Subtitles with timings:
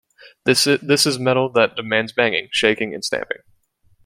[0.45, 3.43] This is metal that demands banging, shaking and stamping.